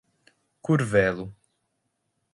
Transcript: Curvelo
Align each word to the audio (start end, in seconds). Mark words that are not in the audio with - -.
Curvelo 0.65 1.31